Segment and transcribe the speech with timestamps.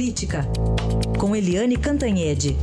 [0.00, 0.38] Política,
[1.20, 2.56] com Eliane Cantanhede.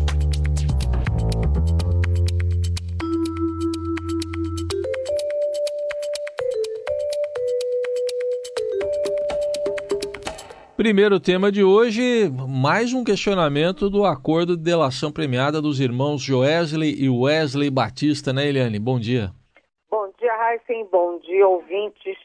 [10.75, 16.95] Primeiro tema de hoje, mais um questionamento do acordo de delação premiada dos irmãos Joesley
[16.99, 18.79] e Wesley Batista, né, Eliane?
[18.79, 19.29] Bom dia.
[19.91, 20.87] Bom dia, Heisen.
[20.91, 22.17] Bom dia, ouvintes.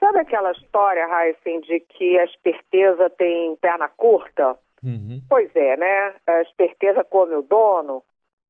[0.00, 4.58] Sabe aquela história, Heisen, de que a esperteza tem perna curta?
[4.82, 5.20] Uhum.
[5.28, 6.14] Pois é, né?
[6.26, 8.02] A esperteza come o dono.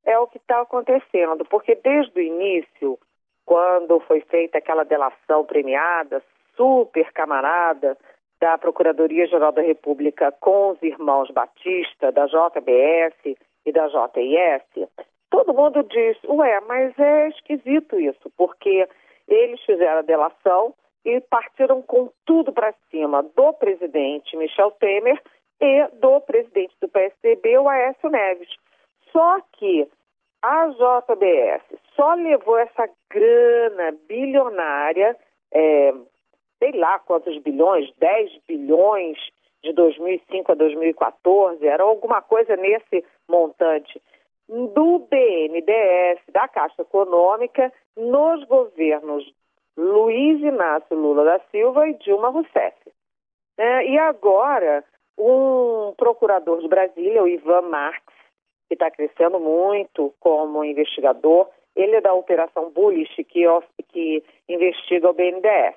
[0.04, 2.98] É o que está acontecendo, porque desde o início,
[3.44, 6.22] quando foi feita aquela delação premiada,
[6.56, 7.98] super camarada,
[8.40, 14.88] da Procuradoria-Geral da República com os irmãos Batista, da JBS e da JIS,
[15.28, 18.88] todo mundo diz, ué, mas é esquisito isso, porque
[19.28, 25.20] eles fizeram a delação e partiram com tudo para cima do presidente Michel Temer
[25.60, 28.48] e do presidente do PSDB, o Aécio Neves.
[29.12, 29.88] Só que
[30.42, 31.62] a JBS
[31.94, 35.16] só levou essa grana bilionária,
[35.52, 35.92] é,
[36.58, 39.18] sei lá quantos bilhões, 10 bilhões
[39.62, 44.00] de 2005 a 2014, era alguma coisa nesse montante,
[44.48, 49.30] do BNDES, da Caixa Econômica, nos governos
[49.80, 52.76] Luiz Inácio Lula da Silva e Dilma Rousseff.
[53.56, 54.84] É, e agora,
[55.18, 58.02] um procurador de Brasília, o Ivan Marx,
[58.68, 63.44] que está crescendo muito como investigador, ele é da Operação Bullish, que,
[63.88, 65.76] que investiga o BNDES.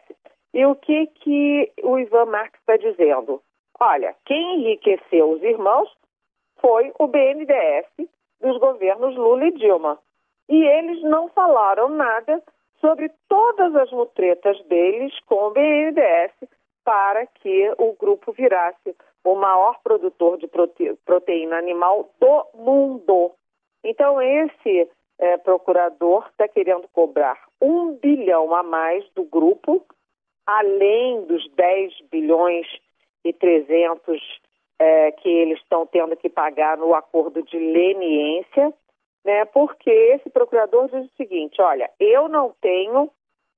[0.53, 3.41] E o que, que o Ivan Marx está dizendo?
[3.79, 5.89] Olha, quem enriqueceu os irmãos
[6.59, 7.85] foi o BNDES
[8.41, 9.97] dos governos Lula e Dilma.
[10.49, 12.43] E eles não falaram nada
[12.83, 16.31] sobre todas as mutretas deles com o BNDES
[16.83, 23.31] para que o grupo virasse o maior produtor de prote proteína animal do mundo.
[23.85, 29.85] Então, esse é, procurador está querendo cobrar um bilhão a mais do grupo
[30.45, 32.67] além dos 10 bilhões
[33.23, 34.21] e 300
[34.79, 38.73] é, que eles estão tendo que pagar no acordo de leniência,
[39.23, 39.45] né?
[39.45, 43.09] Porque esse procurador diz o seguinte: olha, eu não tenho,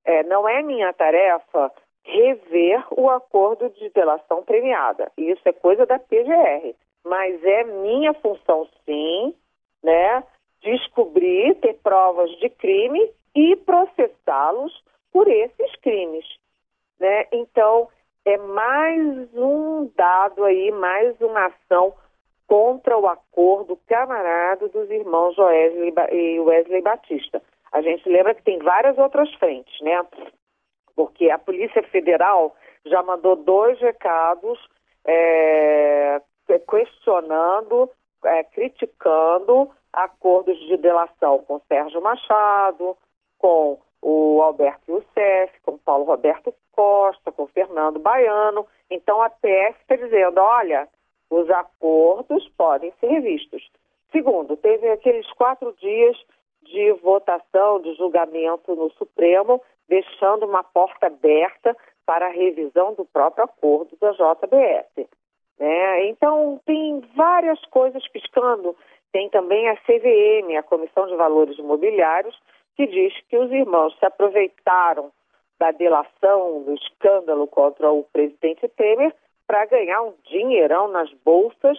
[0.04, 1.72] é, não é minha tarefa
[2.04, 5.10] rever o acordo de delação premiada.
[5.16, 9.34] Isso é coisa da PGR, mas é minha função, sim,
[9.82, 10.22] né?
[10.62, 14.72] Descobrir, ter provas de crime e processá-los
[15.12, 16.24] por esses crimes
[16.98, 17.26] né?
[17.32, 17.88] Então,
[18.24, 21.94] é mais um dado aí, mais uma ação
[22.46, 27.42] contra o acordo camarada dos irmãos Joesley e Wesley Batista.
[27.72, 30.04] A gente lembra que tem várias outras frentes, né?
[30.94, 34.58] Porque a Polícia Federal já mandou dois recados
[35.04, 36.20] é,
[36.68, 37.90] questionando,
[38.24, 42.96] é, criticando acordos de delação com Sérgio Machado,
[43.38, 48.66] com o Alberto Youssef, com Paulo Roberto Costa, com Fernando Baiano.
[48.90, 50.88] Então a PF está dizendo, olha,
[51.30, 53.68] os acordos podem ser revistos.
[54.12, 56.16] Segundo, teve aqueles quatro dias
[56.62, 63.44] de votação, de julgamento no Supremo, deixando uma porta aberta para a revisão do próprio
[63.44, 65.08] acordo da JBS.
[65.58, 66.06] Né?
[66.08, 68.76] Então, tem várias coisas piscando.
[69.12, 72.38] Tem também a CVM, a Comissão de Valores Imobiliários,
[72.76, 75.10] que diz que os irmãos se aproveitaram
[75.58, 79.14] da delação, do escândalo contra o presidente Temer
[79.46, 81.78] para ganhar um dinheirão nas bolsas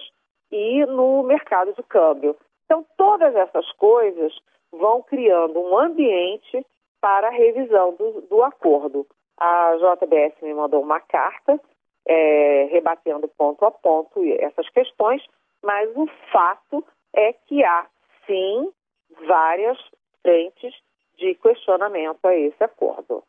[0.50, 2.36] e no mercado de câmbio.
[2.64, 4.32] Então, todas essas coisas
[4.72, 6.64] vão criando um ambiente
[7.00, 9.06] para a revisão do, do acordo.
[9.38, 11.60] A JBS me mandou uma carta
[12.06, 15.22] é, rebatendo ponto a ponto essas questões,
[15.62, 17.86] mas o fato é que há,
[18.26, 18.72] sim,
[19.26, 19.78] várias
[20.22, 20.74] frentes
[21.16, 23.22] de questionamento a esse acordo.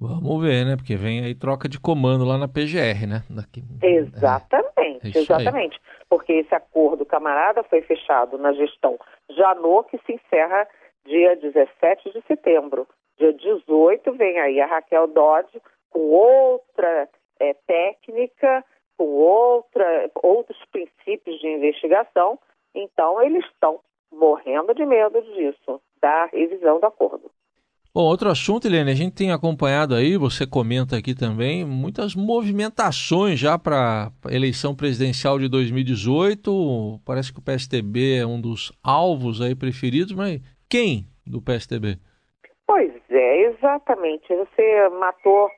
[0.00, 0.76] Vamos ver, né?
[0.76, 3.22] Porque vem aí troca de comando lá na PGR, né?
[3.28, 3.62] Daqui...
[3.82, 5.74] Exatamente, é, é exatamente.
[5.74, 6.04] Aí.
[6.08, 8.98] Porque esse acordo, camarada, foi fechado na gestão
[9.28, 10.66] Janot, que se encerra
[11.04, 12.88] dia 17 de setembro.
[13.18, 15.60] Dia 18 vem aí a Raquel Dodge
[15.90, 17.06] com outra
[17.38, 18.64] é, técnica,
[18.96, 22.38] com outra, outros princípios de investigação.
[22.74, 23.80] Então, eles estão
[24.10, 27.30] morrendo de medo disso, da revisão do acordo.
[28.00, 33.38] Bom, outro assunto, Helene, a gente tem acompanhado aí, você comenta aqui também, muitas movimentações
[33.38, 36.98] já para a eleição presidencial de 2018.
[37.04, 41.98] Parece que o PSTB é um dos alvos aí preferidos, mas quem do PSTB?
[42.66, 44.34] Pois é, exatamente.
[44.34, 45.50] Você matou,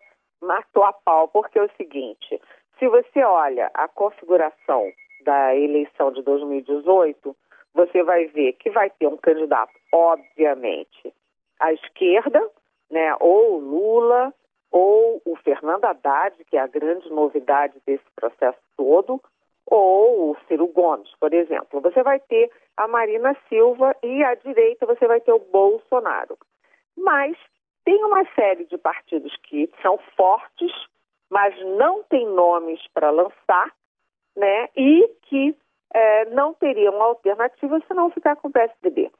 [0.42, 2.40] matou a pau, porque é o seguinte,
[2.76, 4.90] se você olha a configuração
[5.24, 7.36] da eleição de 2018,
[7.72, 11.14] você vai ver que vai ter um candidato, obviamente,
[11.62, 12.50] à esquerda,
[12.90, 14.34] né, ou Lula,
[14.70, 19.20] ou o Fernando Haddad, que é a grande novidade desse processo todo,
[19.66, 21.80] ou o Ciro Gomes, por exemplo.
[21.80, 26.36] Você vai ter a Marina Silva e à direita você vai ter o Bolsonaro.
[26.96, 27.36] Mas
[27.84, 30.72] tem uma série de partidos que são fortes,
[31.30, 33.72] mas não têm nomes para lançar,
[34.36, 34.68] né?
[34.76, 35.56] E que
[35.94, 39.10] é, não teriam alternativa se não ficar com o PSDB.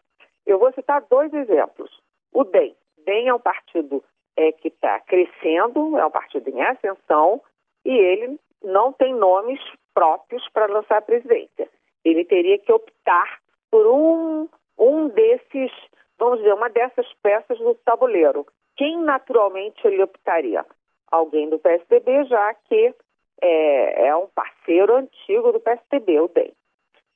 [0.46, 2.01] Eu vou citar dois exemplos.
[2.32, 2.74] O DEM.
[3.04, 4.02] DEM é um partido
[4.36, 7.40] é, que está crescendo, é um partido em ascensão,
[7.84, 9.60] e ele não tem nomes
[9.94, 11.68] próprios para lançar a presidência.
[12.04, 13.40] Ele teria que optar
[13.70, 14.48] por um,
[14.78, 15.70] um desses,
[16.18, 18.46] vamos dizer, uma dessas peças do tabuleiro.
[18.76, 20.64] Quem naturalmente ele optaria?
[21.10, 22.94] Alguém do PSDB, já que
[23.40, 26.52] é, é um parceiro antigo do PSDB, o DEM,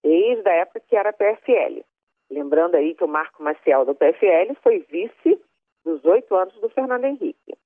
[0.02, 1.82] desde a época que era PFL.
[2.31, 5.40] Lembrando aí que o Marco Maciel do PFL foi vice
[5.84, 7.56] dos oito anos do Fernando Henrique.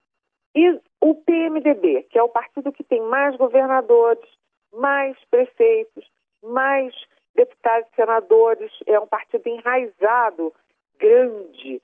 [0.55, 4.29] E o PMDB, que é o partido que tem mais governadores,
[4.73, 6.05] mais prefeitos,
[6.43, 6.95] mais
[7.35, 10.53] deputados e senadores, é um partido enraizado,
[10.99, 11.81] grande,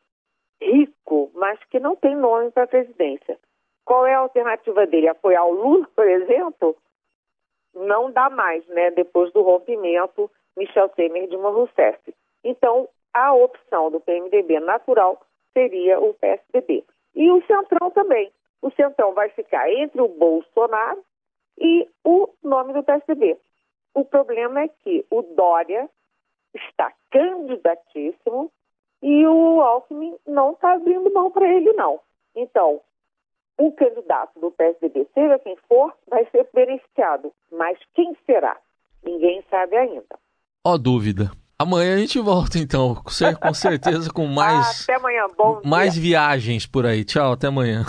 [0.61, 3.38] rico, mas que não tem nome para a presidência.
[3.84, 5.08] Qual é a alternativa dele?
[5.08, 6.76] Apoiar o Lula, por exemplo?
[7.75, 8.90] Não dá mais, né?
[8.90, 12.14] Depois do rompimento Michel Temer de Dilma Rousseff.
[12.46, 15.20] Então, a opção do PMDB natural
[15.52, 16.84] seria o PSDB.
[17.16, 18.31] E o Centrão também.
[18.62, 21.02] O Centrão vai ficar entre o Bolsonaro
[21.58, 23.37] e o nome do PSDB.
[23.94, 25.90] O problema é que o Dória
[26.54, 28.52] está candidatíssimo
[29.02, 31.99] e o Alckmin não está abrindo mão para ele, não.
[32.34, 32.81] Então,
[33.58, 37.32] o candidato do PSDB, seja quem for, vai ser beneficiado.
[37.50, 38.56] Mas quem será?
[39.02, 40.16] Ninguém sabe ainda.
[40.64, 41.31] Ó, dúvida.
[41.58, 44.66] Amanhã a gente volta, então, com certeza, com mais.
[44.66, 46.02] Ah, até amanhã, bom Mais dia.
[46.02, 47.02] viagens por aí.
[47.02, 47.86] Tchau, até amanhã.